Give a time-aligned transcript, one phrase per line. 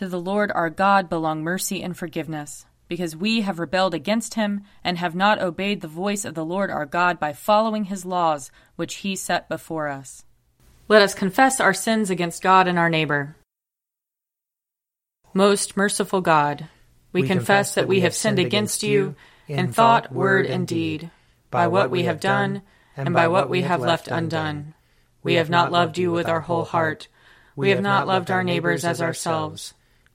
[0.00, 4.62] To the Lord our God belong mercy and forgiveness, because we have rebelled against him
[4.84, 8.52] and have not obeyed the voice of the Lord our God by following his laws
[8.76, 10.24] which he set before us.
[10.86, 13.34] Let us confess our sins against God and our neighbor.
[15.34, 16.68] Most merciful God,
[17.12, 19.16] we, we confess that we have sinned against you
[19.48, 21.10] in thought, word, and deed,
[21.50, 22.62] by what we have done
[22.96, 24.74] and by what we have left undone.
[25.24, 27.08] We have not loved you with our whole heart.
[27.56, 29.74] We have not loved our neighbors as ourselves.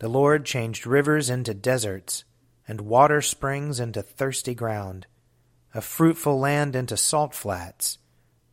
[0.00, 2.24] The Lord changed rivers into deserts,
[2.66, 5.06] and water springs into thirsty ground,
[5.72, 7.98] a fruitful land into salt flats,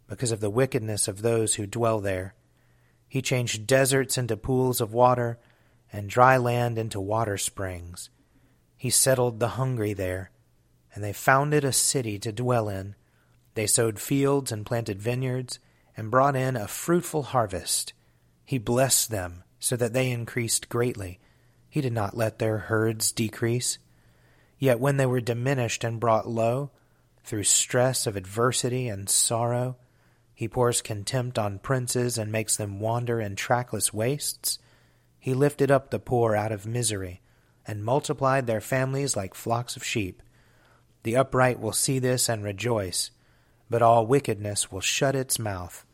[0.08, 2.36] because of the wickedness of those who dwell there.
[3.08, 5.40] He changed deserts into pools of water,
[5.92, 8.10] and dry land into water springs.
[8.78, 10.32] He settled the hungry there,
[10.94, 12.96] and they founded a city to dwell in.
[13.56, 15.60] They sowed fields and planted vineyards,
[15.98, 17.94] and brought in a fruitful harvest.
[18.46, 21.20] He blessed them so that they increased greatly
[21.72, 23.78] he did not let their herds decrease.
[24.60, 26.70] Yet when they were diminished and brought low,
[27.24, 29.78] through stress of adversity and sorrow,
[30.36, 34.60] he pours contempt on princes and makes them wander in trackless wastes.
[35.18, 37.22] He lifted up the poor out of misery
[37.66, 40.22] and multiplied their families like flocks of sheep.
[41.04, 43.12] The upright will see this and rejoice,
[43.70, 45.86] but all wickedness will shut its mouth.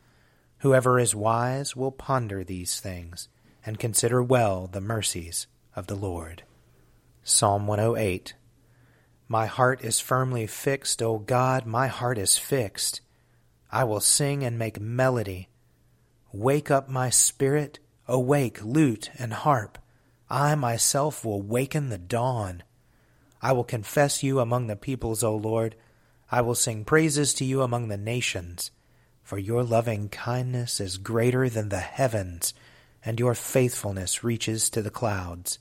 [0.58, 3.28] Whoever is wise will ponder these things
[3.64, 5.46] and consider well the mercies
[5.78, 6.42] of the Lord.
[7.22, 8.34] Psalm 108
[9.28, 13.00] My heart is firmly fixed, O God, my heart is fixed.
[13.70, 15.48] I will sing and make melody.
[16.32, 17.78] Wake up my spirit,
[18.08, 19.78] awake lute and harp.
[20.28, 22.64] I myself will waken the dawn.
[23.40, 25.76] I will confess you among the peoples, O Lord.
[26.28, 28.72] I will sing praises to you among the nations.
[29.22, 32.52] For your loving kindness is greater than the heavens,
[33.04, 35.60] and your faithfulness reaches to the clouds.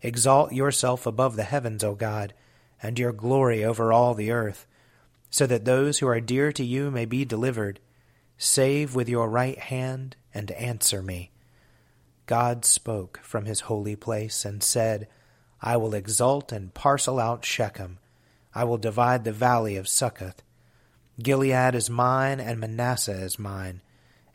[0.00, 2.32] Exalt yourself above the heavens, O God,
[2.80, 4.66] and your glory over all the earth,
[5.30, 7.80] so that those who are dear to you may be delivered.
[8.36, 11.32] Save with your right hand and answer me.
[12.26, 15.08] God spoke from his holy place and said,
[15.60, 17.98] I will exalt and parcel out Shechem.
[18.54, 20.42] I will divide the valley of Succoth.
[21.20, 23.82] Gilead is mine, and Manasseh is mine.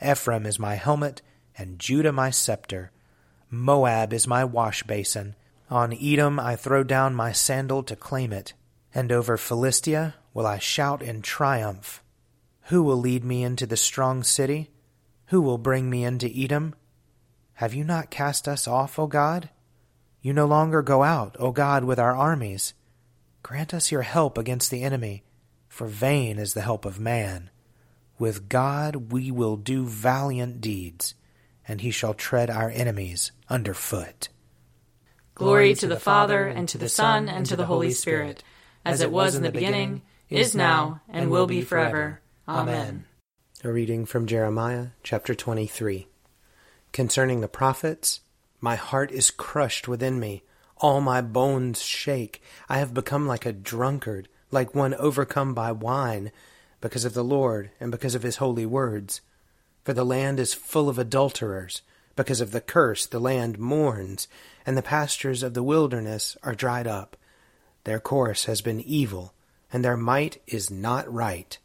[0.06, 1.22] Ephraim is my helmet,
[1.58, 2.92] and Judah my scepter.
[3.50, 5.36] Moab is my wash basin
[5.70, 8.54] on Edom I throw down my sandal to claim it,
[8.94, 12.04] and over Philistia will I shout in triumph.
[12.68, 14.72] Who will lead me into the strong city?
[15.28, 16.76] Who will bring me into Edom?
[17.56, 19.50] Have you not cast us off, O God?
[20.22, 22.74] You no longer go out, O God, with our armies.
[23.42, 25.24] Grant us your help against the enemy,
[25.68, 27.50] for vain is the help of man.
[28.18, 31.16] With God we will do valiant deeds,
[31.68, 34.30] and he shall tread our enemies under foot.
[35.36, 38.44] Glory to the Father, and to the Son, and to the Holy Spirit,
[38.86, 42.22] as it was in the beginning, is now, and will be forever.
[42.48, 43.06] Amen.
[43.64, 46.08] A reading from Jeremiah chapter 23.
[46.92, 48.20] Concerning the prophets,
[48.62, 50.44] my heart is crushed within me.
[50.78, 52.44] All my bones shake.
[52.70, 56.32] I have become like a drunkard, like one overcome by wine,
[56.80, 59.22] because of the Lord and because of his holy words.
[59.84, 61.82] For the land is full of adulterers
[62.16, 64.28] Because of the curse, the land mourns,
[64.66, 67.18] and the pastures of the wilderness are dried up.
[67.86, 69.34] Their course has been evil,
[69.72, 71.58] and their might is not right.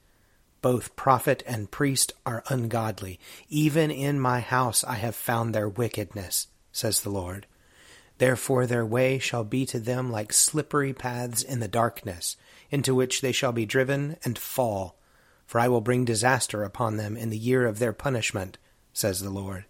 [0.60, 3.20] Both prophet and priest are ungodly.
[3.48, 7.46] Even in my house I have found their wickedness, says the Lord.
[8.18, 12.36] Therefore their way shall be to them like slippery paths in the darkness,
[12.70, 14.96] into which they shall be driven and fall.
[15.46, 18.58] For I will bring disaster upon them in the year of their punishment,
[18.92, 19.64] says the Lord.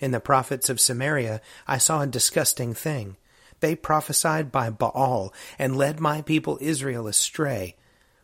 [0.00, 3.16] In the prophets of Samaria I saw a disgusting thing.
[3.60, 7.76] They prophesied by Baal, and led my people Israel astray.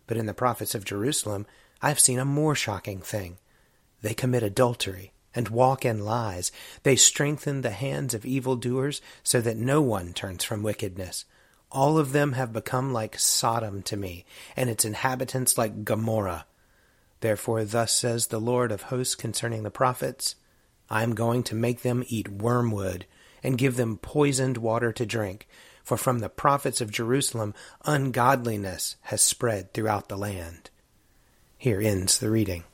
[0.06, 1.46] But in the prophets of Jerusalem
[1.80, 3.38] I have seen a more shocking thing.
[4.02, 6.50] They commit adultery and walk in lies.
[6.82, 11.24] They strengthen the hands of evildoers so that no one turns from wickedness.
[11.72, 14.24] All of them have become like Sodom to me,
[14.56, 16.46] and its inhabitants like Gomorrah.
[17.20, 20.34] Therefore, thus says the Lord of hosts concerning the prophets
[20.90, 23.06] I am going to make them eat wormwood,
[23.42, 25.46] and give them poisoned water to drink.
[25.84, 27.54] For from the prophets of Jerusalem
[27.84, 30.70] ungodliness has spread throughout the land.
[31.56, 32.64] Here ends the reading.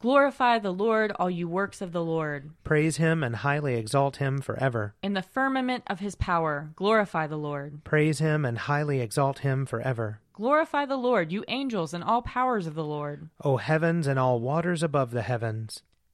[0.00, 2.50] Glorify the Lord, all you works of the Lord.
[2.62, 4.94] Praise him and highly exalt him forever.
[5.02, 7.84] In the firmament of his power, glorify the Lord.
[7.84, 10.20] Praise him and highly exalt him forever.
[10.34, 13.30] Glorify the Lord, you angels and all powers of the Lord.
[13.42, 15.82] O heavens and all waters above the heavens.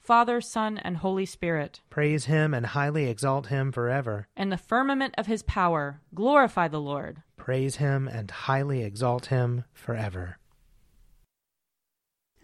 [0.00, 1.80] Father, Son, and Holy Spirit.
[1.90, 4.26] Praise him and highly exalt him forever.
[4.36, 7.22] In the firmament of his power, glorify the Lord.
[7.36, 10.38] Praise him and highly exalt him forever.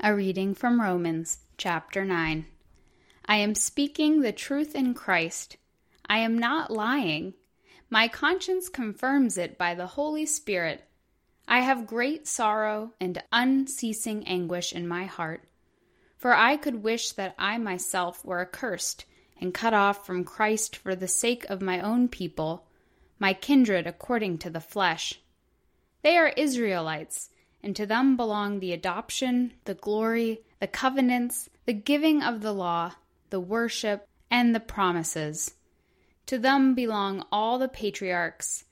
[0.01, 2.47] A reading from Romans, chapter 9.
[3.25, 5.57] I am speaking the truth in Christ.
[6.09, 7.35] I am not lying.
[7.91, 10.85] My conscience confirms it by the Holy Spirit.
[11.49, 15.45] I have great sorrow and unceasing anguish in my heart.
[16.27, 19.05] For I could wish that I myself were accursed
[19.41, 22.67] and cut off from Christ for the sake of my own people,
[23.21, 25.21] my kindred according to the flesh.
[26.03, 27.31] They are Israelites,
[27.63, 32.95] and to them belong the adoption, the glory, the covenants, the giving of the law,
[33.31, 35.55] the worship, and the promises.
[36.27, 38.65] To them belong all the patriarchs,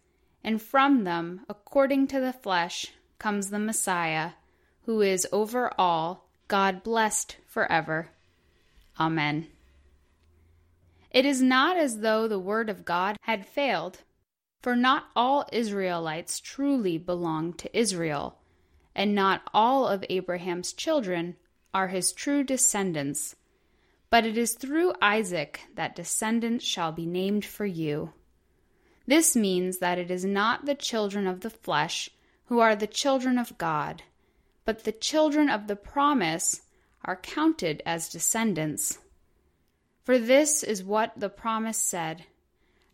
[0.42, 4.32] and from them, according to the flesh, comes the Messiah,
[4.86, 8.10] who is over all God blessed forever.
[9.00, 9.48] Amen.
[11.10, 14.02] It is not as though the word of God had failed,
[14.62, 18.38] for not all Israelites truly belong to Israel,
[18.94, 21.36] and not all of Abraham's children
[21.72, 23.36] are his true descendants.
[24.10, 28.12] But it is through Isaac that descendants shall be named for you.
[29.06, 32.10] This means that it is not the children of the flesh
[32.46, 34.02] who are the children of God
[34.64, 36.62] but the children of the promise
[37.04, 38.98] are counted as descendants.
[40.02, 42.24] For this is what the promise said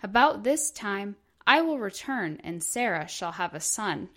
[0.02, 4.08] About this time I will return, and Sarah shall have a son.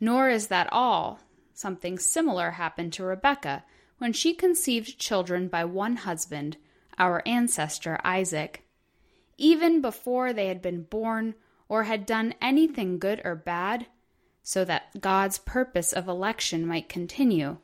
[0.00, 1.20] Nor is that all.
[1.52, 3.64] Something similar happened to Rebekah
[3.98, 6.56] when she conceived children by one husband,
[6.98, 8.64] our ancestor Isaac.
[9.36, 11.34] Even before they had been born
[11.68, 13.86] or had done anything good or bad,
[14.42, 17.58] so that God's purpose of election might continue,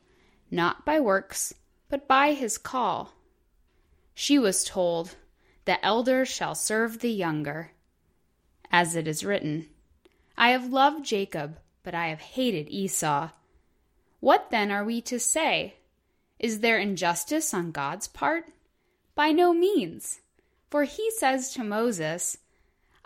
[0.51, 1.53] not by works,
[1.89, 3.13] but by his call.
[4.13, 5.15] She was told,
[5.65, 7.71] The elder shall serve the younger.
[8.71, 9.67] As it is written,
[10.37, 13.29] I have loved Jacob, but I have hated Esau.
[14.19, 15.75] What then are we to say?
[16.39, 18.45] Is there injustice on God's part?
[19.15, 20.19] By no means.
[20.69, 22.37] For he says to Moses,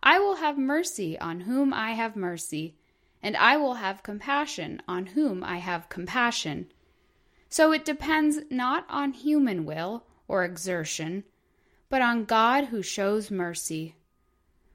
[0.01, 2.75] I will have mercy on whom I have mercy,
[3.21, 6.71] and I will have compassion on whom I have compassion.
[7.49, 11.23] So it depends not on human will or exertion,
[11.89, 13.95] but on God who shows mercy.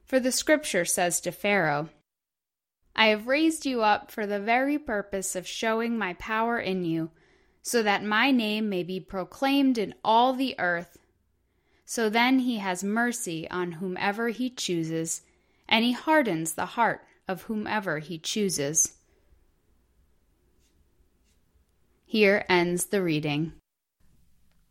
[0.05, 1.89] For the scripture says to Pharaoh,
[2.95, 7.11] I have raised you up for the very purpose of showing my power in you,
[7.61, 10.97] so that my name may be proclaimed in all the earth.
[11.83, 15.23] So then he has mercy on whomever he chooses,
[15.67, 18.93] and he hardens the heart of whomever he chooses.
[22.05, 23.53] Here ends the reading.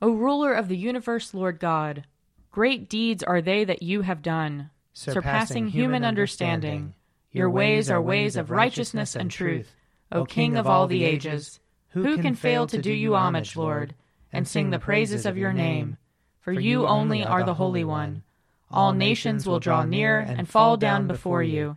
[0.01, 2.05] O ruler of the universe, Lord God,
[2.51, 6.71] great deeds are they that you have done, surpassing, surpassing human understanding.
[6.71, 6.95] understanding.
[7.33, 9.75] Your ways are ways of righteousness and truth,
[10.13, 11.59] O King of all the ages.
[11.89, 13.95] Who can fail to do you homage, Lord,
[14.33, 15.97] and sing the praises of your name?
[16.41, 18.23] For you only are the Holy One.
[18.71, 21.77] All nations will draw near and fall down before you,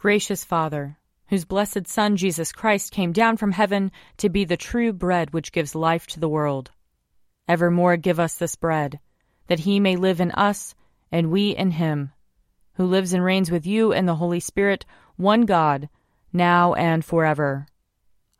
[0.00, 0.96] Gracious Father,
[1.28, 5.52] whose blessed Son Jesus Christ came down from heaven to be the true bread which
[5.52, 6.70] gives life to the world,
[7.46, 8.98] evermore give us this bread,
[9.48, 10.74] that he may live in us
[11.12, 12.12] and we in him,
[12.76, 15.90] who lives and reigns with you and the Holy Spirit, one God,
[16.32, 17.66] now and forever.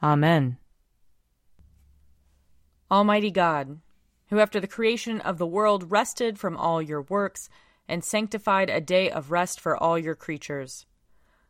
[0.03, 0.57] Amen.
[2.91, 3.81] Almighty God,
[4.31, 7.51] who after the creation of the world rested from all your works
[7.87, 10.87] and sanctified a day of rest for all your creatures,